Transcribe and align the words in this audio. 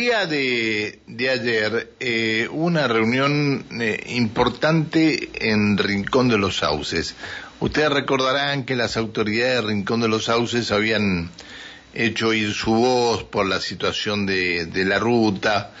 día 0.00 0.24
de, 0.24 0.98
ayer 1.30 1.92
eh, 2.00 2.48
una 2.50 2.88
reunión 2.88 3.66
eh, 3.78 4.02
importante 4.08 5.28
en 5.34 5.76
Rincón 5.76 6.28
de 6.30 6.38
los 6.38 6.56
Sauces. 6.56 7.14
Ustedes 7.60 7.90
recordarán 7.90 8.64
que 8.64 8.76
las 8.76 8.96
autoridades 8.96 9.56
de 9.56 9.68
Rincón 9.68 10.00
de 10.00 10.08
los 10.08 10.24
Sauces 10.24 10.72
habían 10.72 11.30
hecho 11.92 12.28
oír 12.28 12.54
su 12.54 12.72
voz 12.72 13.24
por 13.24 13.46
la 13.46 13.60
situación 13.60 14.24
de, 14.24 14.64
de 14.64 14.86
la 14.86 14.98
ruta, 14.98 15.72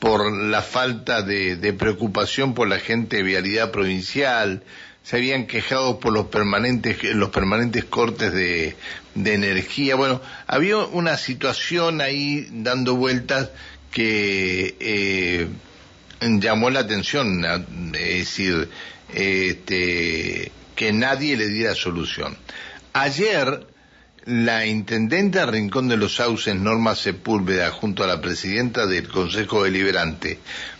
por 0.00 0.32
la 0.32 0.62
falta 0.62 1.22
de, 1.22 1.54
de 1.54 1.72
preocupación 1.72 2.54
por 2.54 2.66
la 2.66 2.80
gente 2.80 3.18
de 3.18 3.22
vialidad 3.22 3.70
provincial, 3.70 4.64
se 5.02 5.16
habían 5.16 5.46
quejado 5.46 6.00
por 6.00 6.12
los 6.12 6.26
permanentes, 6.26 7.02
los 7.14 7.30
permanentes 7.30 7.84
cortes 7.84 8.32
de, 8.32 8.76
de 9.14 9.34
energía. 9.34 9.96
Bueno, 9.96 10.20
había 10.46 10.78
una 10.78 11.16
situación 11.16 12.00
ahí 12.00 12.46
dando 12.50 12.94
vueltas 12.94 13.50
que 13.90 14.76
eh, 14.80 15.48
llamó 16.20 16.70
la 16.70 16.80
atención, 16.80 17.44
es 17.94 18.18
decir, 18.18 18.68
este, 19.14 20.52
que 20.76 20.92
nadie 20.92 21.36
le 21.36 21.48
diera 21.48 21.74
solución. 21.74 22.36
Ayer, 22.92 23.66
la 24.28 24.66
intendente 24.66 25.38
de 25.38 25.46
Rincón 25.46 25.88
de 25.88 25.96
los 25.96 26.16
Sauces, 26.16 26.54
Norma 26.54 26.94
Sepúlveda, 26.94 27.70
junto 27.70 28.04
a 28.04 28.06
la 28.06 28.20
presidenta 28.20 28.84
del 28.84 29.08
Consejo 29.08 29.64
Deliberante, 29.64 30.38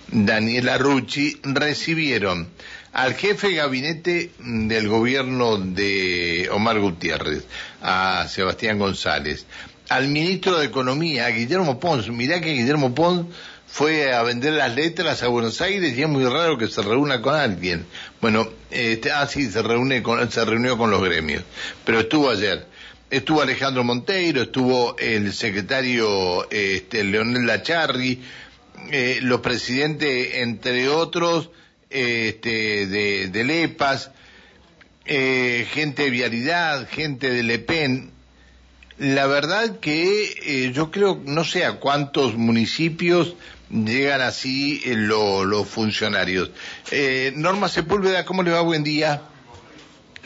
Daniela 0.09 0.77
Rucci, 0.77 1.41
recibieron 1.45 2.51
al 2.92 3.15
jefe 3.15 3.48
de 3.48 3.55
gabinete 3.55 4.33
del 4.39 4.89
gobierno 4.89 5.56
de 5.56 6.51
Omar 6.53 6.79
Gutiérrez, 6.79 7.47
a 7.80 8.27
Sebastián 8.29 8.79
González, 8.79 9.47
al 9.89 10.09
ministro 10.09 10.59
de 10.59 10.67
Economía, 10.67 11.25
a 11.25 11.30
Guillermo 11.30 11.80
Pons. 11.80 12.11
Mirá 12.11 12.42
que 12.42 12.53
Guillermo 12.53 12.95
Pons 12.95 13.34
fue 13.67 14.12
a 14.12 14.23
vender 14.25 14.53
las 14.53 14.75
letras 14.75 15.23
a 15.23 15.28
Buenos 15.28 15.62
Aires 15.62 15.97
y 15.97 16.03
es 16.03 16.09
muy 16.09 16.27
raro 16.27 16.59
que 16.59 16.69
se 16.69 16.83
reúna 16.83 17.22
con 17.22 17.34
alguien. 17.34 17.87
Bueno, 18.20 18.47
este, 18.70 19.11
ah, 19.11 19.27
sí, 19.27 19.50
se, 19.50 19.62
reúne 19.62 20.03
con, 20.03 20.31
se 20.31 20.44
reunió 20.44 20.77
con 20.77 20.91
los 20.91 21.03
gremios, 21.03 21.44
pero 21.87 22.00
estuvo 22.00 22.28
ayer. 22.28 22.67
Estuvo 23.11 23.41
Alejandro 23.41 23.84
Monteiro, 23.84 24.42
estuvo 24.42 24.95
el 24.98 25.33
secretario 25.33 26.48
este, 26.51 27.05
Leonel 27.05 27.47
Lacharri, 27.47 28.20
eh, 28.91 29.20
los 29.23 29.41
presidentes, 29.41 30.34
entre 30.34 30.91
otros, 30.91 31.48
este, 31.89 32.87
de, 32.87 33.28
de 33.28 33.45
LEPAS, 33.45 34.11
eh, 35.06 35.67
gente 35.73 36.03
de 36.03 36.11
Vialidad, 36.11 36.87
gente 36.91 37.31
de 37.31 37.42
LEPEN. 37.42 38.11
La 38.98 39.27
verdad 39.27 39.81
que 39.81 40.34
eh, 40.43 40.72
yo 40.75 40.91
creo, 40.91 41.19
no 41.25 41.45
sé 41.45 41.65
a 41.65 41.77
cuántos 41.77 42.34
municipios 42.37 43.37
llegan 43.70 44.20
así 44.20 44.83
eh, 44.84 44.95
los 44.97 45.67
funcionarios. 45.67 46.50
Eh, 46.91 47.33
Norma 47.37 47.69
Sepúlveda, 47.69 48.27
¿cómo 48.27 48.43
le 48.43 48.50
va? 48.50 48.61
Buen 48.61 48.84
día. 48.84 49.22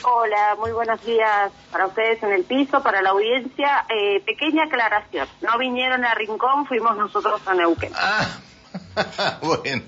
Hola, 0.04 0.56
muy 0.58 0.72
buenos 0.72 1.00
días 1.04 1.52
para 1.70 1.86
ustedes 1.86 2.22
en 2.22 2.32
el 2.32 2.44
piso, 2.44 2.82
para 2.82 3.02
la 3.02 3.10
audiencia. 3.10 3.84
Eh, 3.88 4.20
pequeña 4.26 4.64
aclaración, 4.64 5.28
no 5.40 5.58
vinieron 5.58 6.04
a 6.04 6.14
Rincón, 6.14 6.66
fuimos 6.66 6.96
nosotros 6.96 7.40
a 7.46 7.54
Neuquén. 7.54 7.92
Ah, 7.94 8.26
bueno. 9.42 9.82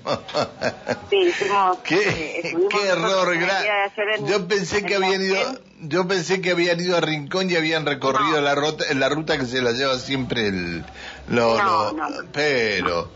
Sí, 1.09 1.17
hicimos, 1.17 1.79
qué, 1.83 2.39
eh, 2.39 2.55
qué 2.69 2.87
error 2.87 3.33
en- 3.33 4.25
Yo 4.25 4.47
pensé 4.47 4.79
en 4.79 4.85
que 4.85 4.95
habían 4.95 5.21
ido, 5.21 5.37
yo 5.81 6.07
pensé 6.07 6.41
que 6.41 6.51
habían 6.51 6.79
ido 6.79 6.95
a 6.97 7.01
Rincón 7.01 7.49
y 7.49 7.55
habían 7.55 7.85
recorrido 7.85 8.35
No. 8.37 8.41
la 8.41 8.55
ruta, 8.55 8.85
la 8.93 9.09
ruta 9.09 9.37
que 9.37 9.45
se 9.45 9.61
la 9.61 9.71
lleva 9.71 9.95
siempre 9.97 10.47
el, 10.47 10.85
lo, 11.27 11.57
No, 11.57 11.91
lo- 11.91 11.91
no, 11.93 12.07
pero 12.31 13.09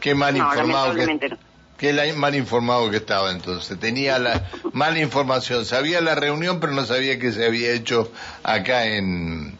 qué 0.00 0.14
mal 0.14 0.36
informado 0.36 0.94
que. 0.94 1.36
Qué 1.76 2.12
mal 2.14 2.34
informado 2.34 2.90
que 2.90 2.96
estaba 2.98 3.30
entonces. 3.30 3.78
Tenía 3.78 4.18
la 4.18 4.48
mala 4.72 4.98
información, 4.98 5.64
sabía 5.64 6.00
la 6.00 6.14
reunión 6.14 6.60
pero 6.60 6.72
no 6.72 6.84
sabía 6.84 7.18
que 7.18 7.32
se 7.32 7.44
había 7.46 7.72
hecho 7.72 8.10
acá 8.42 8.86
en 8.86 9.58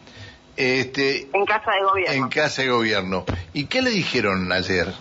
este 0.57 1.29
En 1.33 1.45
casa 1.45 1.71
de 1.73 1.83
gobierno. 1.85 2.15
en 2.15 2.29
casa 2.29 2.63
de 2.63 2.69
gobierno. 2.69 3.25
¿Y 3.53 3.67
qué 3.67 3.83
le 3.83 3.91
dijeron 3.91 4.51
ayer? 4.53 4.93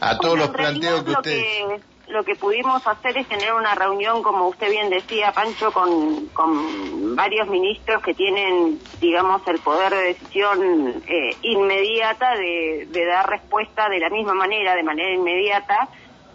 A 0.00 0.18
todos 0.18 0.36
Bueno, 0.38 0.46
los 0.46 0.56
planteos 0.56 1.04
que 1.04 1.10
ustedes 1.10 1.44
que, 1.44 1.80
lo 2.08 2.24
que 2.24 2.34
pudimos 2.34 2.86
hacer 2.86 3.16
es 3.18 3.28
tener 3.28 3.52
una 3.52 3.74
reunión, 3.74 4.22
como 4.22 4.48
usted 4.48 4.70
bien 4.70 4.88
decía, 4.88 5.32
Pancho, 5.32 5.72
con, 5.72 6.26
con 6.28 7.14
varios 7.14 7.48
ministros 7.48 8.02
que 8.02 8.14
tienen, 8.14 8.78
digamos, 9.00 9.46
el 9.46 9.58
poder 9.58 9.92
de 9.92 10.02
decisión 10.04 11.02
eh, 11.06 11.30
inmediata 11.42 12.34
de, 12.36 12.86
de 12.90 13.04
dar 13.04 13.28
respuesta 13.28 13.88
de 13.88 13.98
la 13.98 14.08
misma 14.08 14.34
manera, 14.34 14.74
de 14.74 14.82
manera 14.82 15.12
inmediata, 15.12 15.88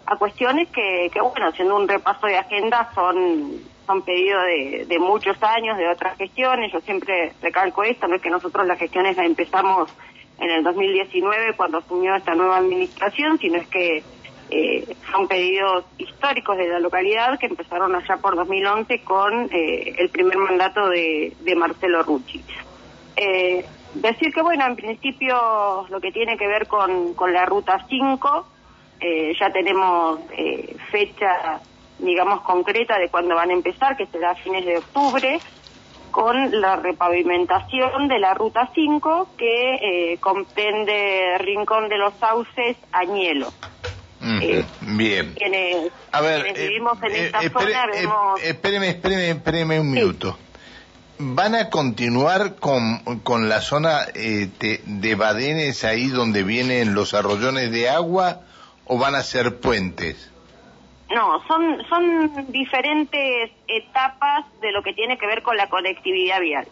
a 0.06 0.16
cuestiones 0.16 0.68
que, 0.68 1.10
que 1.12 1.20
bueno, 1.20 1.48
haciendo 1.48 1.76
un 1.76 1.88
repaso 1.88 2.26
de 2.26 2.36
agenda, 2.36 2.90
son, 2.94 3.60
son 3.86 4.02
pedidos 4.02 4.44
de, 4.44 4.84
de 4.86 4.98
muchos 4.98 5.42
años, 5.42 5.76
de 5.76 5.88
otras 5.88 6.16
gestiones. 6.18 6.72
Yo 6.72 6.80
siempre 6.80 7.32
recalco 7.42 7.82
esto, 7.82 8.06
no 8.06 8.16
es 8.16 8.22
que 8.22 8.30
nosotros 8.30 8.66
las 8.66 8.78
gestiones 8.78 9.16
las 9.16 9.26
empezamos 9.26 9.90
en 10.38 10.50
el 10.50 10.62
2019 10.62 11.54
cuando 11.56 11.78
asumió 11.78 12.14
esta 12.14 12.34
nueva 12.34 12.58
administración, 12.58 13.38
sino 13.38 13.56
es 13.56 13.66
que 13.68 14.04
eh, 14.54 14.96
son 15.10 15.26
pedidos 15.26 15.84
históricos 15.98 16.56
de 16.56 16.68
la 16.68 16.78
localidad 16.78 17.38
que 17.40 17.46
empezaron 17.46 17.92
allá 17.96 18.18
por 18.18 18.36
2011 18.36 19.02
con 19.02 19.48
eh, 19.52 19.96
el 19.98 20.10
primer 20.10 20.38
mandato 20.38 20.88
de, 20.88 21.32
de 21.40 21.56
Marcelo 21.56 22.04
Rucci. 22.04 22.40
Eh, 23.16 23.64
decir 23.94 24.32
que, 24.32 24.42
bueno, 24.42 24.64
en 24.64 24.76
principio 24.76 25.86
lo 25.88 26.00
que 26.00 26.12
tiene 26.12 26.36
que 26.36 26.46
ver 26.46 26.68
con, 26.68 27.14
con 27.14 27.32
la 27.32 27.46
Ruta 27.46 27.84
5, 27.88 28.46
eh, 29.00 29.34
ya 29.40 29.50
tenemos 29.50 30.20
eh, 30.38 30.76
fecha, 30.92 31.60
digamos, 31.98 32.42
concreta 32.42 32.96
de 32.98 33.08
cuándo 33.08 33.34
van 33.34 33.50
a 33.50 33.54
empezar, 33.54 33.96
que 33.96 34.06
será 34.06 34.30
a 34.30 34.34
fines 34.36 34.64
de 34.64 34.78
octubre, 34.78 35.40
con 36.12 36.60
la 36.60 36.76
repavimentación 36.76 38.06
de 38.06 38.20
la 38.20 38.34
Ruta 38.34 38.70
5 38.72 39.30
que 39.36 39.74
eh, 40.12 40.18
comprende 40.18 41.38
Rincón 41.38 41.88
de 41.88 41.98
los 41.98 42.14
Sauces, 42.14 42.76
Añelo. 42.92 43.48
Eh, 44.26 44.64
Bien. 44.80 45.34
Quienes, 45.34 45.92
A 46.12 46.20
ver, 46.20 46.42
quienes 46.42 46.58
eh, 46.62 46.68
vivimos 46.68 47.02
en 47.02 47.12
eh, 47.12 47.26
esta 47.26 47.40
espere- 47.42 47.72
zona 47.72 47.86
vemos... 47.92 48.42
espéreme, 48.42 48.88
espéreme, 48.88 49.30
espéreme 49.30 49.80
un 49.80 49.90
minuto. 49.90 50.38
¿Van 51.18 51.54
a 51.54 51.70
continuar 51.70 52.56
con, 52.56 52.98
con 53.22 53.48
la 53.48 53.60
zona 53.60 54.06
de 54.14 55.14
Badenes 55.16 55.84
ahí 55.84 56.08
donde 56.08 56.42
vienen 56.42 56.94
los 56.94 57.14
arroyones 57.14 57.70
de 57.70 57.88
agua 57.88 58.40
o 58.86 58.98
van 58.98 59.14
a 59.14 59.22
ser 59.22 59.60
puentes? 59.60 60.30
No, 61.14 61.40
son, 61.46 61.78
son 61.88 62.50
diferentes 62.50 63.50
etapas 63.68 64.46
de 64.60 64.72
lo 64.72 64.82
que 64.82 64.92
tiene 64.94 65.16
que 65.18 65.26
ver 65.26 65.42
con 65.42 65.56
la 65.56 65.68
conectividad 65.68 66.40
vial. 66.40 66.66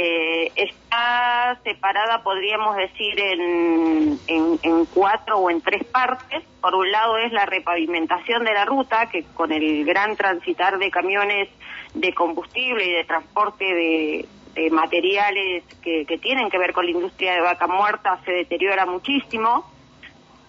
Eh, 0.00 0.52
está 0.54 1.58
separada, 1.64 2.22
podríamos 2.22 2.76
decir, 2.76 3.18
en, 3.18 4.16
en, 4.28 4.84
cuatro 4.94 5.38
o 5.38 5.50
en 5.50 5.60
tres 5.60 5.82
partes. 5.86 6.44
Por 6.60 6.76
un 6.76 6.88
lado 6.92 7.18
es 7.18 7.32
la 7.32 7.46
repavimentación 7.46 8.44
de 8.44 8.54
la 8.54 8.64
ruta, 8.64 9.06
que 9.10 9.24
con 9.34 9.50
el 9.50 9.84
gran 9.84 10.14
transitar 10.14 10.78
de 10.78 10.92
camiones 10.92 11.48
de 11.94 12.14
combustible 12.14 12.86
y 12.86 12.92
de 12.92 13.04
transporte 13.06 13.64
de, 13.64 14.28
de 14.54 14.70
materiales 14.70 15.64
que, 15.82 16.06
que 16.06 16.18
tienen 16.18 16.48
que 16.48 16.58
ver 16.58 16.72
con 16.72 16.84
la 16.84 16.92
industria 16.92 17.32
de 17.32 17.40
vaca 17.40 17.66
muerta 17.66 18.20
se 18.24 18.30
deteriora 18.30 18.86
muchísimo 18.86 19.64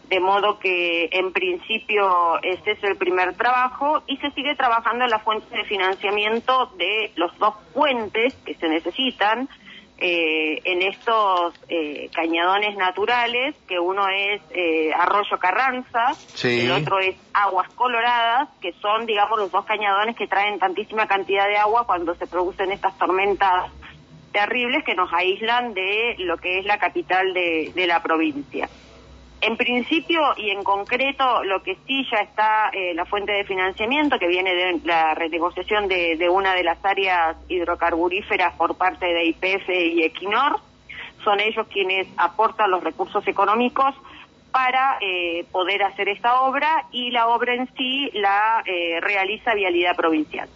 de 0.09 0.19
modo 0.19 0.57
que 0.59 1.07
en 1.11 1.31
principio 1.31 2.41
ese 2.41 2.71
es 2.71 2.83
el 2.83 2.97
primer 2.97 3.35
trabajo 3.35 4.01
y 4.07 4.17
se 4.17 4.31
sigue 4.31 4.55
trabajando 4.55 5.05
en 5.05 5.11
la 5.11 5.19
fuente 5.19 5.55
de 5.55 5.63
financiamiento 5.65 6.71
de 6.77 7.11
los 7.15 7.37
dos 7.37 7.53
puentes 7.73 8.33
que 8.45 8.55
se 8.55 8.67
necesitan 8.67 9.47
eh, 10.01 10.61
en 10.63 10.81
estos 10.81 11.53
eh, 11.67 12.09
cañadones 12.15 12.75
naturales, 12.77 13.53
que 13.67 13.77
uno 13.79 14.07
es 14.07 14.41
eh, 14.51 14.91
Arroyo 14.97 15.37
Carranza, 15.37 16.13
Sí. 16.13 16.61
el 16.61 16.71
otro 16.71 16.99
es 16.99 17.15
Aguas 17.33 17.67
Coloradas, 17.75 18.47
que 18.61 18.71
son, 18.81 19.05
digamos, 19.05 19.37
los 19.37 19.51
dos 19.51 19.65
cañadones 19.65 20.15
que 20.15 20.25
traen 20.25 20.57
tantísima 20.57 21.05
cantidad 21.05 21.47
de 21.47 21.57
agua 21.57 21.85
cuando 21.85 22.15
se 22.15 22.27
producen 22.27 22.71
estas 22.71 22.97
tormentas 22.97 23.71
terribles 24.31 24.85
que 24.85 24.95
nos 24.95 25.11
aíslan 25.13 25.73
de 25.73 26.15
lo 26.19 26.37
que 26.37 26.59
es 26.59 26.65
la 26.65 26.77
capital 26.79 27.33
de, 27.33 27.73
de 27.75 27.85
la 27.87 28.01
provincia. 28.01 28.69
En 29.41 29.55
principio 29.55 30.21
y 30.35 30.49
en 30.49 30.63
concreto, 30.63 31.43
lo 31.43 31.63
que 31.63 31.77
sí 31.87 32.05
ya 32.11 32.19
está 32.19 32.69
eh, 32.73 32.93
la 32.93 33.05
fuente 33.05 33.31
de 33.31 33.45
financiamiento, 33.45 34.19
que 34.19 34.27
viene 34.27 34.53
de 34.53 34.81
la 34.83 35.15
renegociación 35.15 35.87
de, 35.87 36.17
de 36.17 36.29
una 36.29 36.53
de 36.53 36.63
las 36.63 36.83
áreas 36.83 37.37
hidrocarburíferas 37.47 38.53
por 38.55 38.75
parte 38.75 39.05
de 39.05 39.25
IPF 39.25 39.69
y 39.69 40.03
Equinor, 40.03 40.59
son 41.23 41.39
ellos 41.39 41.67
quienes 41.71 42.07
aportan 42.17 42.71
los 42.71 42.83
recursos 42.83 43.25
económicos 43.27 43.95
para 44.51 44.97
eh, 45.01 45.45
poder 45.51 45.83
hacer 45.83 46.09
esta 46.09 46.41
obra 46.41 46.85
y 46.91 47.11
la 47.11 47.27
obra 47.27 47.53
en 47.53 47.69
sí 47.77 48.09
la 48.13 48.63
eh, 48.65 48.99
realiza 49.01 49.53
Vialidad 49.53 49.95
Provincial. 49.95 50.49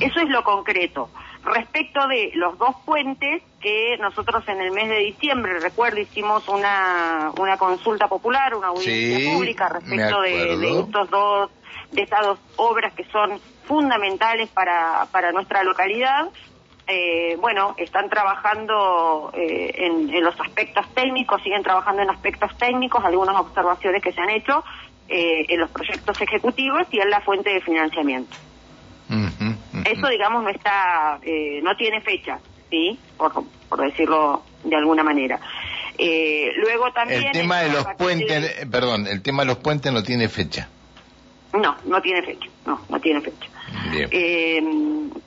Eso 0.00 0.20
es 0.20 0.28
lo 0.28 0.44
concreto. 0.44 1.10
Respecto 1.46 2.06
de 2.08 2.32
los 2.34 2.58
dos 2.58 2.76
puentes 2.84 3.42
que 3.60 3.96
nosotros 3.98 4.46
en 4.48 4.60
el 4.60 4.72
mes 4.72 4.88
de 4.88 4.98
diciembre, 4.98 5.58
recuerdo, 5.60 6.00
hicimos 6.00 6.46
una, 6.48 7.32
una 7.38 7.56
consulta 7.56 8.08
popular, 8.08 8.54
una 8.54 8.68
audiencia 8.68 9.32
pública 9.32 9.68
respecto 9.68 10.20
de, 10.20 10.56
de, 10.56 10.80
estos 10.80 11.10
dos, 11.10 11.50
de 11.92 12.02
estas 12.02 12.26
dos 12.26 12.38
obras 12.56 12.92
que 12.94 13.04
son 13.04 13.40
fundamentales 13.64 14.48
para, 14.50 15.06
para 15.10 15.32
nuestra 15.32 15.62
localidad. 15.62 16.28
Eh, 16.88 17.36
bueno, 17.40 17.74
están 17.78 18.08
trabajando 18.08 19.32
eh, 19.34 19.72
en, 19.74 20.14
en, 20.14 20.22
los 20.22 20.38
aspectos 20.40 20.86
técnicos, 20.94 21.42
siguen 21.42 21.64
trabajando 21.64 22.02
en 22.02 22.10
aspectos 22.10 22.56
técnicos, 22.58 23.04
algunas 23.04 23.36
observaciones 23.36 24.02
que 24.02 24.12
se 24.12 24.20
han 24.20 24.30
hecho 24.30 24.62
eh, 25.08 25.46
en 25.48 25.60
los 25.60 25.70
proyectos 25.70 26.20
ejecutivos 26.20 26.86
y 26.92 27.00
en 27.00 27.10
la 27.10 27.20
fuente 27.20 27.50
de 27.50 27.60
financiamiento. 27.60 28.36
Eso, 29.86 30.08
digamos, 30.08 30.42
no 30.42 30.50
está, 30.50 31.18
eh, 31.22 31.60
no 31.62 31.76
tiene 31.76 32.00
fecha, 32.00 32.38
¿sí? 32.70 32.98
Por, 33.16 33.32
por 33.68 33.80
decirlo 33.80 34.42
de 34.64 34.76
alguna 34.76 35.02
manera. 35.02 35.40
Eh, 35.98 36.52
luego 36.56 36.92
también... 36.92 37.24
El 37.24 37.32
tema 37.32 37.60
de 37.60 37.70
los 37.70 37.86
puentes, 37.94 38.66
perdón, 38.70 39.06
el 39.06 39.22
tema 39.22 39.42
de 39.42 39.46
los 39.48 39.58
puentes 39.58 39.92
no 39.92 40.02
tiene 40.02 40.28
fecha. 40.28 40.68
No, 41.52 41.76
no 41.84 42.02
tiene 42.02 42.22
fecha, 42.22 42.48
no, 42.66 42.80
no 42.88 43.00
tiene 43.00 43.20
fecha. 43.20 43.48
Eh, 43.94 44.60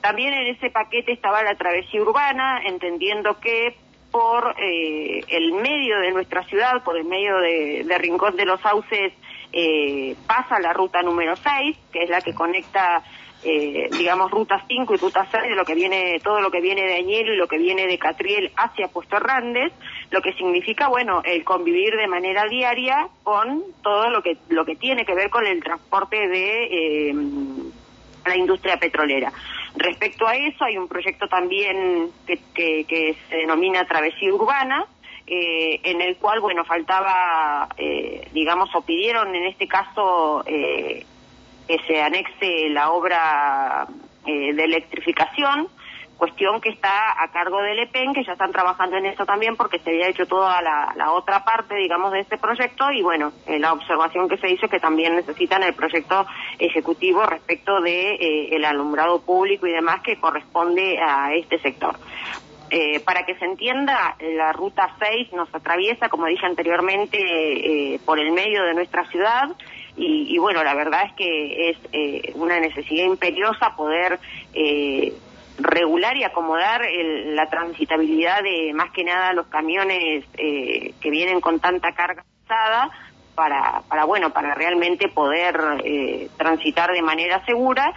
también 0.00 0.32
en 0.32 0.46
ese 0.54 0.70
paquete 0.70 1.12
estaba 1.12 1.42
la 1.42 1.56
travesía 1.56 2.00
urbana, 2.02 2.62
entendiendo 2.64 3.40
que 3.40 3.76
por 4.10 4.54
eh, 4.60 5.24
el 5.28 5.52
medio 5.52 5.98
de 6.00 6.12
nuestra 6.12 6.44
ciudad, 6.44 6.82
por 6.84 6.96
el 6.96 7.04
medio 7.04 7.38
de, 7.38 7.84
de 7.84 7.98
Rincón 7.98 8.36
de 8.36 8.44
los 8.44 8.60
Sauces, 8.60 9.12
eh, 9.52 10.16
pasa 10.26 10.60
la 10.60 10.72
ruta 10.72 11.02
número 11.02 11.36
6, 11.36 11.76
que 11.92 12.04
es 12.04 12.10
la 12.10 12.20
que 12.20 12.34
conecta 12.34 13.02
eh, 13.42 13.88
digamos, 13.96 14.30
ruta 14.30 14.62
5 14.68 14.94
y 14.94 14.96
ruta 14.98 15.26
6 15.30 15.44
de 15.44 15.54
lo 15.54 15.64
que 15.64 15.74
viene, 15.74 16.20
todo 16.22 16.42
lo 16.42 16.50
que 16.50 16.60
viene 16.60 16.82
de 16.82 16.96
Añelo 16.96 17.32
y 17.32 17.38
lo 17.38 17.48
que 17.48 17.56
viene 17.56 17.86
de 17.86 17.98
Catriel 17.98 18.52
hacia 18.54 18.88
Puesto 18.88 19.16
Hernández, 19.16 19.72
lo 20.10 20.20
que 20.20 20.34
significa, 20.34 20.88
bueno, 20.88 21.22
el 21.24 21.42
convivir 21.42 21.96
de 21.96 22.06
manera 22.06 22.44
diaria 22.44 23.08
con 23.22 23.62
todo 23.82 24.10
lo 24.10 24.22
que, 24.22 24.36
lo 24.50 24.66
que 24.66 24.76
tiene 24.76 25.06
que 25.06 25.14
ver 25.14 25.30
con 25.30 25.46
el 25.46 25.62
transporte 25.62 26.28
de 26.28 26.64
eh, 27.10 27.14
la 28.26 28.36
industria 28.36 28.76
petrolera. 28.76 29.32
Respecto 29.74 30.26
a 30.26 30.36
eso, 30.36 30.64
hay 30.64 30.76
un 30.76 30.88
proyecto 30.88 31.26
también 31.26 32.10
que, 32.26 32.40
que, 32.52 32.84
que 32.84 33.16
se 33.30 33.36
denomina 33.36 33.86
Travesía 33.86 34.34
Urbana, 34.34 34.84
eh, 35.32 35.80
en 35.84 36.00
el 36.00 36.16
cual, 36.16 36.40
bueno, 36.40 36.64
faltaba, 36.64 37.68
eh, 37.76 38.28
digamos, 38.32 38.68
o 38.74 38.82
pidieron 38.82 39.32
en 39.32 39.46
este 39.46 39.68
caso 39.68 40.42
eh, 40.44 41.06
que 41.68 41.78
se 41.86 42.02
anexe 42.02 42.68
la 42.70 42.90
obra 42.90 43.86
eh, 44.26 44.52
de 44.52 44.64
electrificación, 44.64 45.68
cuestión 46.16 46.60
que 46.60 46.70
está 46.70 47.22
a 47.22 47.30
cargo 47.30 47.62
del 47.62 47.78
EPEN, 47.78 48.12
que 48.12 48.24
ya 48.24 48.32
están 48.32 48.50
trabajando 48.50 48.96
en 48.96 49.06
eso 49.06 49.24
también 49.24 49.54
porque 49.54 49.78
se 49.78 49.90
había 49.90 50.08
hecho 50.08 50.26
toda 50.26 50.60
la, 50.62 51.12
otra 51.12 51.44
parte, 51.44 51.76
digamos, 51.76 52.10
de 52.10 52.20
este 52.20 52.36
proyecto 52.36 52.90
y 52.90 53.02
bueno, 53.02 53.32
eh, 53.46 53.60
la 53.60 53.72
observación 53.72 54.28
que 54.28 54.36
se 54.36 54.50
hizo 54.50 54.66
es 54.66 54.70
que 54.72 54.80
también 54.80 55.14
necesitan 55.14 55.62
el 55.62 55.74
proyecto 55.74 56.26
ejecutivo 56.58 57.22
respecto 57.22 57.80
de 57.80 58.14
eh, 58.16 58.48
el 58.56 58.64
alumbrado 58.64 59.20
público 59.22 59.68
y 59.68 59.72
demás 59.72 60.00
que 60.02 60.18
corresponde 60.18 60.98
a 61.00 61.32
este 61.34 61.60
sector. 61.60 61.96
Eh, 62.70 63.00
para 63.00 63.24
que 63.26 63.34
se 63.34 63.44
entienda, 63.44 64.16
la 64.20 64.52
ruta 64.52 64.94
6 64.98 65.32
nos 65.32 65.52
atraviesa, 65.52 66.08
como 66.08 66.26
dije 66.26 66.46
anteriormente, 66.46 67.18
eh, 67.18 68.00
por 68.04 68.20
el 68.20 68.30
medio 68.32 68.62
de 68.64 68.74
nuestra 68.74 69.04
ciudad 69.10 69.50
y, 69.96 70.38
bueno, 70.38 70.62
la 70.64 70.74
verdad 70.74 71.02
es 71.06 71.12
que 71.14 71.70
es 71.70 71.78
eh, 71.92 72.32
una 72.36 72.58
necesidad 72.58 73.04
imperiosa 73.04 73.76
poder 73.76 74.18
eh, 74.54 75.12
regular 75.58 76.16
y 76.16 76.24
acomodar 76.24 76.82
la 76.90 77.46
transitabilidad 77.50 78.42
de 78.42 78.72
más 78.72 78.90
que 78.92 79.04
nada 79.04 79.34
los 79.34 79.46
camiones 79.48 80.24
eh, 80.38 80.94
que 81.00 81.10
vienen 81.10 81.40
con 81.40 81.60
tanta 81.60 81.92
carga 81.92 82.24
pesada 82.42 82.90
para, 83.34 83.82
para 83.88 84.04
bueno, 84.04 84.30
para 84.30 84.54
realmente 84.54 85.08
poder 85.08 85.58
transitar 86.36 86.92
de 86.92 87.02
manera 87.02 87.44
segura 87.44 87.92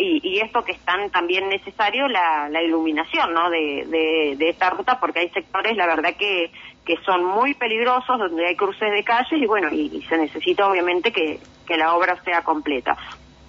y, 0.00 0.40
esto 0.40 0.64
que 0.64 0.72
es 0.72 0.80
tan 0.80 1.10
también 1.10 1.48
necesario 1.48 2.08
la, 2.08 2.62
iluminación 2.62 3.32
¿no? 3.32 3.50
de, 3.50 4.36
de, 4.36 4.48
esta 4.48 4.70
ruta 4.70 4.98
porque 4.98 5.20
hay 5.20 5.30
sectores 5.30 5.76
la 5.76 5.86
verdad 5.86 6.14
que, 6.16 6.50
que 6.84 6.96
son 7.04 7.24
muy 7.24 7.54
peligrosos 7.54 8.18
donde 8.18 8.46
hay 8.46 8.56
cruces 8.56 8.90
de 8.90 9.04
calles 9.04 9.40
y 9.40 9.46
bueno 9.46 9.68
y, 9.70 10.02
se 10.08 10.18
necesita 10.18 10.68
obviamente 10.68 11.12
que, 11.12 11.38
que, 11.66 11.76
la 11.76 11.94
obra 11.94 12.22
sea 12.24 12.42
completa 12.42 12.96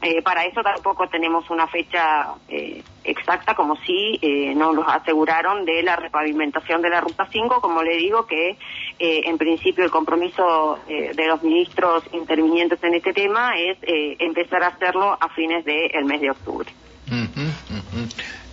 eh, 0.02 0.24
para 0.24 0.46
eso 0.46 0.62
tampoco 0.64 1.08
tenemos 1.10 1.48
una 1.52 1.68
fecha 1.68 2.34
eh, 2.50 2.84
exacta 3.04 3.54
como 3.54 3.76
si 3.86 4.18
eh, 4.22 4.56
nos 4.56 4.74
lo 4.74 4.90
aseguraron 4.90 5.64
de 5.64 5.84
la 5.84 5.96
repavimentación 5.96 6.82
de 6.82 6.90
la 6.90 7.02
ruta 7.02 7.28
5 7.32 7.62
como 7.62 7.84
le 7.84 7.98
digo 7.98 8.26
que 8.26 8.58
eh, 8.98 9.22
en 9.26 9.38
principio 9.38 9.84
el 9.84 9.92
compromiso 9.92 10.80
de 10.88 11.28
los 11.28 11.44
ministros 11.44 12.04
intervinientes 12.14 12.84
en 12.84 12.96
este 12.96 13.14
tema 13.14 13.54
es 13.58 13.78
empezar 14.20 14.64
a 14.64 14.68
hacerlo 14.68 15.18
a 15.20 15.30
fines 15.30 15.64
del 15.66 16.06
mes 16.06 16.22
de 16.22 16.32
octubre. 16.32 16.70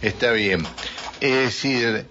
Está 0.02 0.32
bien. 0.32 0.62
Es 1.20 1.62
decir 1.62 2.06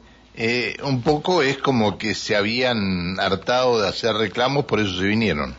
un 0.83 1.01
poco 1.01 1.41
es 1.41 1.57
como 1.57 1.97
que 1.97 2.13
se 2.13 2.35
habían 2.35 3.19
hartado 3.19 3.81
de 3.81 3.87
hacer 3.87 4.13
reclamos 4.15 4.65
por 4.65 4.79
eso 4.79 4.95
se 4.97 5.05
vinieron 5.05 5.55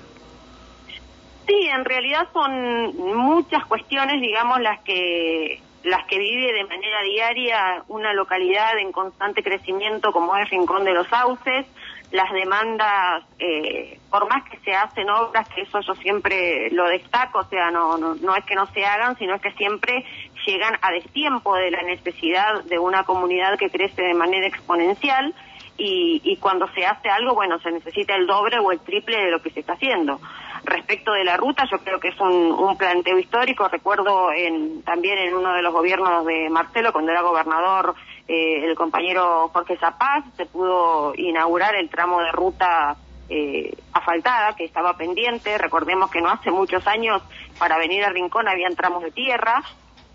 Sí, 1.48 1.66
en 1.66 1.84
realidad 1.86 2.28
son 2.34 2.94
muchas 3.16 3.64
cuestiones, 3.64 4.20
digamos, 4.20 4.60
las 4.60 4.80
que 4.80 5.62
las 5.82 6.04
que 6.06 6.18
vive 6.18 6.52
de 6.52 6.64
manera 6.64 7.02
diaria 7.02 7.84
una 7.88 8.12
localidad 8.12 8.78
en 8.78 8.92
constante 8.92 9.42
crecimiento 9.42 10.12
como 10.12 10.36
es 10.36 10.50
Rincón 10.50 10.84
de 10.84 10.92
los 10.92 11.08
Sauces, 11.08 11.64
las 12.10 12.30
demandas, 12.32 13.24
eh, 13.38 13.98
por 14.10 14.28
más 14.28 14.44
que 14.50 14.58
se 14.58 14.74
hacen 14.74 15.08
obras, 15.08 15.48
que 15.48 15.62
eso 15.62 15.80
yo 15.80 15.94
siempre 15.94 16.68
lo 16.72 16.86
destaco, 16.88 17.38
o 17.38 17.44
sea, 17.44 17.70
no, 17.70 17.96
no, 17.96 18.14
no 18.16 18.36
es 18.36 18.44
que 18.44 18.54
no 18.54 18.66
se 18.66 18.84
hagan, 18.84 19.16
sino 19.16 19.34
es 19.34 19.40
que 19.40 19.52
siempre 19.52 20.04
llegan 20.46 20.76
a 20.82 20.90
destiempo 20.90 21.54
de 21.54 21.70
la 21.70 21.82
necesidad 21.82 22.64
de 22.64 22.78
una 22.78 23.04
comunidad 23.04 23.58
que 23.58 23.70
crece 23.70 24.02
de 24.02 24.14
manera 24.14 24.46
exponencial 24.46 25.34
y, 25.78 26.20
y 26.24 26.36
cuando 26.36 26.66
se 26.74 26.84
hace 26.84 27.08
algo, 27.08 27.34
bueno, 27.34 27.58
se 27.60 27.70
necesita 27.70 28.14
el 28.16 28.26
doble 28.26 28.58
o 28.58 28.72
el 28.72 28.80
triple 28.80 29.16
de 29.16 29.30
lo 29.30 29.40
que 29.40 29.50
se 29.50 29.60
está 29.60 29.74
haciendo. 29.74 30.20
Respecto 30.64 31.12
de 31.12 31.24
la 31.24 31.36
ruta, 31.36 31.64
yo 31.70 31.78
creo 31.78 32.00
que 32.00 32.08
es 32.08 32.20
un, 32.20 32.76
planteo 32.76 33.18
histórico. 33.18 33.68
Recuerdo 33.68 34.32
en, 34.32 34.82
también 34.82 35.18
en 35.18 35.34
uno 35.34 35.54
de 35.54 35.62
los 35.62 35.72
gobiernos 35.72 36.24
de 36.26 36.48
Marcelo, 36.50 36.92
cuando 36.92 37.10
era 37.10 37.22
gobernador, 37.22 37.94
eh, 38.26 38.64
el 38.64 38.74
compañero 38.74 39.48
Jorge 39.48 39.76
Zapaz, 39.78 40.24
se 40.36 40.46
pudo 40.46 41.12
inaugurar 41.16 41.74
el 41.74 41.88
tramo 41.88 42.20
de 42.20 42.30
ruta 42.32 42.96
eh, 43.28 43.76
asfaltada 43.92 44.54
que 44.54 44.64
estaba 44.64 44.96
pendiente. 44.96 45.58
Recordemos 45.58 46.10
que 46.10 46.20
no 46.20 46.30
hace 46.30 46.50
muchos 46.50 46.86
años 46.86 47.22
para 47.58 47.78
venir 47.78 48.04
a 48.04 48.10
Rincón 48.10 48.48
habían 48.48 48.76
tramos 48.76 49.02
de 49.02 49.10
tierra 49.10 49.62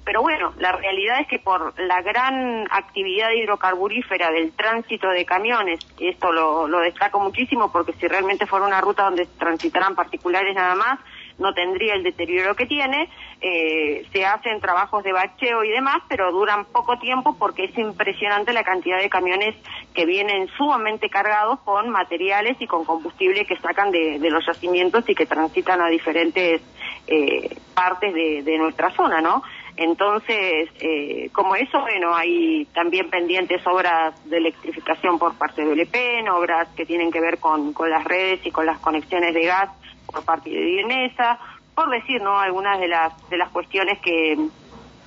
pero 0.06 0.22
bueno, 0.22 0.54
la 0.58 0.72
realidad 0.74 1.22
es 1.22 1.28
que 1.28 1.40
por 1.40 1.80
la 1.80 2.02
gran 2.02 2.68
actividad 2.70 3.32
hidrocarburífera 3.32 4.32
del 4.32 4.52
tránsito 4.52 5.10
de 5.10 5.26
camiones, 5.26 5.80
esto 6.00 6.32
lo, 6.32 6.68
lo 6.68 6.80
destaco 6.80 7.20
muchísimo 7.20 7.72
porque 7.72 7.94
si 7.94 8.08
realmente 8.08 8.46
fuera 8.46 8.66
una 8.66 8.82
ruta 8.82 9.04
donde 9.04 9.26
transitaran 9.38 9.96
particulares 9.96 10.56
nada 10.56 10.76
más, 10.76 11.00
no 11.40 11.54
tendría 11.54 11.96
el 11.96 12.04
deterioro 12.04 12.56
que 12.56 12.66
tiene, 12.66 13.10
eh, 13.42 14.06
se 14.12 14.26
hacen 14.26 14.60
trabajos 14.60 15.04
de 15.04 15.14
bacheo 15.14 15.64
y 15.64 15.70
demás, 15.72 15.98
pero 16.08 16.32
duran 16.32 16.66
poco 16.66 17.00
tiempo 17.00 17.36
porque 17.38 17.66
es 17.66 17.78
impresionante 17.78 18.54
la 18.54 18.64
cantidad 18.64 19.00
de 19.00 19.10
camiones 19.10 19.56
que 19.94 20.06
vienen 20.06 20.48
sumamente 20.58 21.10
cargados 21.10 21.60
con 21.62 21.90
materiales 21.90 22.58
y 22.60 22.68
con 22.68 22.86
combustible 22.86 23.46
que 23.46 23.58
sacan 23.58 23.92
de, 23.92 24.20
los 24.30 24.46
yacimientos 24.46 25.08
y 25.08 25.16
que 25.16 25.26
transitan 25.26 25.82
a 25.82 25.88
diferentes 25.88 26.62
eh, 27.08 27.58
partes 27.74 28.14
de, 28.14 28.44
de 28.44 28.58
nuestra 28.58 28.92
zona, 28.92 29.22
¿no? 29.22 29.44
Entonces, 29.76 30.70
eh, 30.80 31.30
como 31.32 31.56
eso, 31.56 31.80
bueno, 31.82 32.16
hay 32.16 32.66
también 32.74 33.10
pendientes 33.10 33.66
obras 33.66 34.14
de 34.30 34.38
electrificación 34.38 35.18
por 35.18 35.36
parte 35.36 35.66
del 35.66 35.80
EPEN, 35.80 36.30
obras 36.30 36.68
que 36.76 36.86
tienen 36.86 37.12
que 37.12 37.20
ver 37.20 37.40
con, 37.40 37.74
con 37.74 37.90
las 37.90 38.04
redes 38.04 38.46
y 38.46 38.52
con 38.52 38.68
las 38.68 38.80
conexiones 38.80 39.34
de 39.34 39.46
gas 39.46 39.72
por 40.06 40.24
parte 40.24 40.52
de 40.52 40.62
Dienesa, 40.62 41.40
por 41.74 41.90
decir, 41.90 42.22
¿no? 42.22 42.38
Algunas 42.40 42.80
de 42.80 42.88
las, 42.88 43.30
de 43.30 43.38
las 43.38 43.50
cuestiones 43.50 44.00
que, 44.00 44.38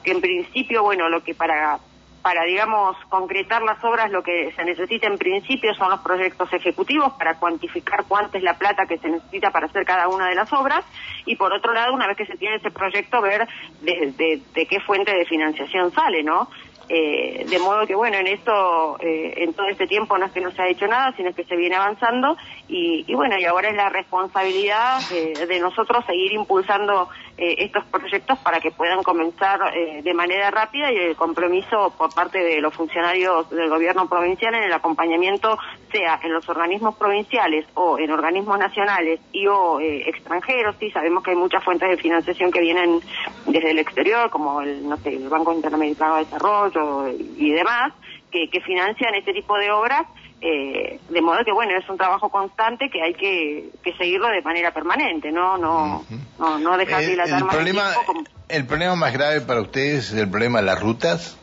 que 0.03 0.11
en 0.11 0.21
principio, 0.21 0.83
bueno, 0.83 1.09
lo 1.09 1.23
que 1.23 1.35
para 1.35 1.79
para, 2.27 2.43
digamos, 2.43 2.97
concretar 3.09 3.63
las 3.63 3.79
obras, 3.85 4.11
lo 4.11 4.21
que 4.21 4.51
se 4.57 4.65
necesita 4.65 5.07
en 5.07 5.17
principio 5.17 5.73
son 5.75 5.91
los 5.91 6.01
proyectos 6.01 6.53
ejecutivos 6.53 7.13
para 7.13 7.39
cuantificar 7.39 8.05
cuánta 8.09 8.37
es 8.37 8.43
la 8.43 8.59
plata 8.59 8.85
que 8.85 8.99
se 8.99 9.09
necesita 9.11 9.53
para 9.53 9.67
hacer 9.67 9.85
cada 9.85 10.09
una 10.09 10.27
de 10.27 10.35
las 10.35 10.53
obras 10.53 10.85
y, 11.25 11.37
por 11.37 11.53
otro 11.53 11.73
lado, 11.73 11.95
una 11.95 12.09
vez 12.09 12.17
que 12.17 12.27
se 12.27 12.37
tiene 12.37 12.57
ese 12.57 12.73
proyecto, 12.73 13.23
ver 13.23 13.47
de, 13.81 14.43
de, 14.53 14.67
qué 14.67 14.81
fuente 14.81 15.15
de 15.15 15.25
financiación 15.25 15.93
sale, 15.93 16.25
¿no? 16.25 16.49
Eh, 16.89 17.47
de 17.49 17.59
modo 17.61 17.87
que, 17.87 17.95
bueno, 17.95 18.17
en 18.17 18.27
esto, 18.27 18.97
eh, 19.01 19.35
en 19.37 19.55
todo 19.55 19.69
este 19.69 19.87
tiempo 19.87 20.19
no 20.19 20.27
es 20.27 20.33
que 20.33 20.41
no 20.41 20.51
se 20.51 20.63
ha 20.63 20.69
hecho 20.69 20.89
nada, 20.89 21.15
sino 21.17 21.33
que 21.33 21.45
se 21.45 21.55
viene 21.55 21.77
avanzando 21.77 22.37
y, 22.67 23.05
y 23.07 23.15
bueno, 23.15 23.39
y 23.39 23.45
ahora 23.45 23.69
es 23.69 23.77
la 23.77 23.89
responsabilidad 23.89 25.01
eh, 25.13 25.47
de 25.47 25.61
nosotros 25.61 26.05
seguir 26.07 26.33
impulsando 26.33 27.09
eh, 27.39 27.57
estos 27.59 27.85
proyectos 27.85 28.39
para 28.39 28.61
que 28.61 28.71
puedan 28.71 29.03
comenzar 29.03 29.61
eh, 29.75 30.01
de 30.03 30.15
manera 30.15 30.51
rápida 30.51 30.91
y 30.91 30.97
el 30.97 31.17
compromiso 31.17 31.93
por 31.99 32.15
parte 32.15 32.39
de 32.39 32.63
los 32.63 32.73
funcionarios 32.75 33.51
del 33.51 33.69
gobierno 33.69 34.09
provincial 34.09 34.55
en 34.55 34.63
el 34.63 34.73
acompañamiento, 34.73 35.59
sea 35.93 36.19
en 36.23 36.33
los 36.33 36.49
organismos 36.49 36.97
provinciales 36.97 37.67
o 37.75 37.99
en 37.99 38.11
organismos 38.11 38.59
nacionales 38.59 39.21
y 39.33 39.47
o 39.47 39.79
eh, 39.81 40.09
extranjeros. 40.09 40.77
Sí, 40.81 40.91
sabemos 40.91 41.23
que 41.23 41.33
hay 41.33 41.37
muchas 41.37 41.63
fuentes 41.63 41.91
de 41.91 41.99
financiación 41.99 42.51
que 42.51 42.61
vienen 42.61 43.01
desde 43.47 43.71
el 43.71 43.81
exterior, 43.81 44.31
como 44.31 44.63
el, 44.63 44.89
no 44.89 44.97
sé, 44.97 45.17
el 45.17 45.29
Banco 45.29 45.53
Interamericano 45.53 46.17
de 46.17 46.25
Desarrollo 46.25 47.09
y 47.09 47.51
demás, 47.51 47.93
que, 48.31 48.49
que 48.49 48.61
financian 48.63 49.15
este 49.15 49.35
tipo 49.35 49.59
de 49.59 49.71
obras 49.71 50.07
eh, 50.41 51.01
de 51.09 51.23
modo 51.23 51.45
que 51.45 51.53
bueno 51.53 51.73
es 51.79 51.89
un 51.89 51.97
trabajo 51.97 52.29
constante 52.29 52.91
que 52.91 53.03
hay 53.03 53.15
que, 53.15 53.71
que 53.83 53.93
seguirlo 53.95 54.29
de 54.29 54.43
manera 54.43 54.71
permanente 54.73 55.33
no 55.33 55.57
no 55.57 56.05
no, 56.39 56.59
no 56.59 56.77
dejar 56.77 57.03
Eh, 57.03 57.07
dilatar 57.09 57.39
el, 57.39 57.45
más 57.45 57.55
problema, 57.55 57.89
el 57.89 58.05
tiempo 58.05 58.31
el 58.49 58.67
problema 58.67 58.95
más 58.97 59.13
grave 59.13 59.41
para 59.41 59.61
ustedes 59.63 60.13
es 60.13 60.19
el 60.19 60.29
problema 60.31 60.59
de 60.61 60.67
las 60.67 60.81
rutas. 60.81 61.37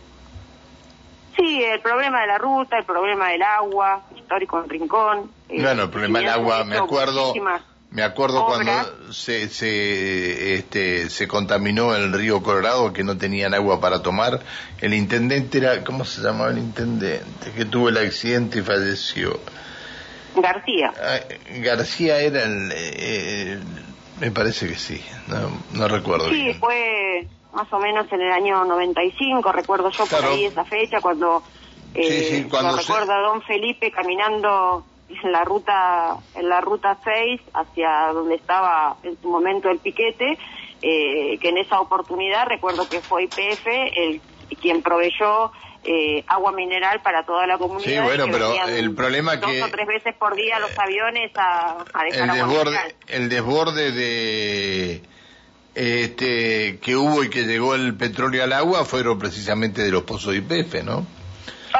sí 1.36 1.64
el 1.64 1.80
problema 1.82 2.22
de 2.22 2.28
la 2.28 2.38
ruta 2.38 2.78
el 2.78 2.86
problema 2.86 3.30
del 3.30 3.42
agua 3.42 4.04
histórico 4.16 4.62
en 4.64 4.70
Rincón 4.70 5.32
eh, 5.50 5.62
Bueno, 5.62 5.84
el 5.84 5.90
problema 5.90 6.20
del 6.20 6.30
agua, 6.30 6.64
me 6.64 6.78
acuerdo, 6.78 7.28
muchísimas 7.28 7.62
me 7.94 8.02
acuerdo 8.04 8.46
cuando 8.46 8.72
se, 9.14 9.48
se, 9.50 10.56
este, 10.56 11.10
se 11.10 11.28
contaminó 11.28 11.96
el 11.96 12.12
río 12.12 12.42
Colorado, 12.42 12.92
que 12.92 13.04
no 13.04 13.18
tenían 13.18 13.54
agua 13.54 13.80
para 13.80 14.02
tomar. 14.02 14.40
El 14.82 14.94
intendente 14.96 15.60
era, 15.60 15.84
¿cómo 15.84 16.04
se 16.04 16.22
llamaba 16.22 16.50
el 16.52 16.58
intendente? 16.58 17.24
Que 17.56 17.66
tuvo 17.66 17.90
el 17.90 17.98
accidente 17.98 18.60
y 18.60 18.62
falleció. 18.64 19.40
García 20.36 20.92
Ah, 21.00 21.20
García 21.60 22.20
era 22.20 22.44
el, 22.44 22.72
eh, 22.76 23.60
me 24.20 24.32
parece 24.32 24.68
que 24.68 24.76
sí, 24.76 25.00
no, 25.28 25.52
no 25.74 25.88
recuerdo 25.88 26.30
Sí, 26.30 26.42
bien. 26.44 26.60
fue 26.60 27.28
más 27.54 27.72
o 27.72 27.78
menos 27.80 28.12
en 28.12 28.22
el 28.22 28.32
año 28.32 28.66
95, 28.66 29.52
recuerdo 29.52 29.92
yo 29.92 30.06
Claro. 30.08 30.24
por 30.30 30.34
ahí 30.34 30.46
esa 30.46 30.66
fecha, 30.66 31.00
cuando, 31.02 31.44
eh, 31.94 32.04
Sí, 32.32 32.38
sí, 32.38 32.44
cuando 32.50 32.72
lo 32.72 32.78
se- 32.78 32.92
recuerda 32.92 33.20
don 33.22 33.44
Felipe 33.44 33.92
caminando 33.92 34.84
en 35.24 35.32
la 35.32 35.44
ruta 35.44 36.18
en 36.36 36.50
la 36.50 36.62
ruta 36.62 36.98
6 37.04 37.42
hacia 37.54 38.12
donde 38.14 38.36
estaba 38.36 38.96
en 39.04 39.20
su 39.22 39.30
momento 39.30 39.70
el 39.70 39.80
piquete, 39.80 40.38
eh, 40.82 41.38
que 41.40 41.50
en 41.50 41.58
esa 41.58 41.80
oportunidad 41.80 42.48
recuerdo 42.48 42.88
que 42.90 43.02
fue 43.02 43.24
IPF 43.24 43.68
el 43.68 44.22
quien 44.62 44.82
proveyó 44.84 45.52
eh, 45.86 46.24
agua 46.28 46.52
mineral 46.54 47.02
para 47.02 47.26
toda 47.26 47.46
la 47.48 47.58
comunidad. 47.58 47.90
Sí, 47.92 48.00
bueno, 48.00 48.26
pero 48.32 48.54
el 48.68 48.94
problema 48.96 49.36
dos 49.38 49.52
que- 49.52 49.64
o 49.64 49.70
tres 49.70 49.88
veces 49.88 50.16
por 50.16 50.36
día 50.36 50.58
los 50.60 50.72
aviones 50.80 51.32
a, 51.36 51.84
a 51.94 52.04
dejar 52.04 52.24
el 52.24 52.30
agua 52.30 52.36
desborde, 52.48 52.72
mineral. 52.72 52.96
el 53.08 53.30
desborde 53.30 53.92
de 53.92 55.02
este 55.76 56.80
que 56.80 56.96
hubo 56.96 57.24
y 57.24 57.30
que 57.30 57.44
llegó 57.44 57.76
el 57.76 57.96
petróleo 57.96 58.44
al 58.44 58.54
agua 58.54 58.86
fueron 58.86 59.18
precisamente 59.20 59.82
de 59.82 59.92
los 59.92 60.04
pozos 60.04 60.34
de 60.34 60.40
IPF, 60.40 60.84
¿no? 60.84 61.06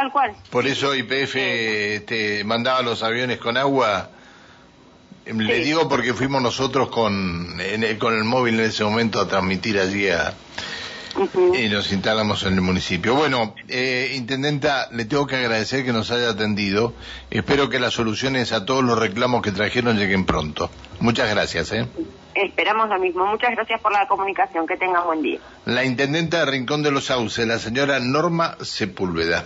Tal 0.04 0.12
cual. 0.12 0.36
Por 0.50 0.68
eso 0.68 0.94
IPF 0.94 1.36
este, 1.38 2.44
mandaba 2.44 2.82
los 2.82 3.04
aviones 3.04 3.38
con 3.38 3.56
agua. 3.56 4.10
Le 5.26 5.58
Sí. 5.60 5.64
digo 5.64 5.88
porque 5.88 6.14
fuimos 6.14 6.42
nosotros 6.42 6.90
con, 6.90 7.56
en 7.62 7.86
el- 7.86 7.98
con 7.98 8.14
el 8.14 8.26
móvil 8.26 8.56
en 8.60 8.66
ese 8.66 8.84
momento 8.84 9.22
a 9.22 9.28
transmitir 9.30 9.80
allí 9.80 10.10
a, 10.10 10.34
y 11.58 11.70
nos 11.70 11.90
instalamos 11.94 12.44
en 12.44 12.56
el 12.56 12.62
municipio. 12.62 13.16
Bueno, 13.16 13.56
eh, 13.70 14.12
Intendenta, 14.16 14.90
le 14.92 15.06
tengo 15.06 15.26
que 15.26 15.38
agradecer 15.38 15.86
que 15.86 15.94
nos 15.94 16.12
haya 16.12 16.32
atendido. 16.32 16.94
Espero 17.32 17.70
que 17.70 17.80
las 17.80 17.94
soluciones 17.94 18.52
a 18.52 18.66
todos 18.66 18.84
los 18.84 19.00
reclamos 19.00 19.42
que 19.42 19.54
trajeron 19.54 19.98
lleguen 19.98 20.26
pronto. 20.26 20.70
Muchas 21.00 21.30
gracias. 21.30 21.72
¿eh? 21.72 21.88
Esperamos 22.36 22.90
lo 22.90 23.00
mismo. 23.00 23.26
Muchas 23.26 23.52
gracias 23.52 23.80
por 23.80 23.94
la 23.94 24.06
comunicación. 24.10 24.68
Que 24.68 24.76
tengan 24.76 25.06
buen 25.06 25.22
día. 25.22 25.40
La 25.66 25.86
Intendenta 25.86 26.40
de 26.40 26.52
Rincón 26.52 26.84
de 26.84 26.92
los 26.92 27.06
Sauces, 27.06 27.48
la 27.48 27.60
señora 27.60 28.02
Norma 28.02 28.58
Sepúlveda. 28.62 29.46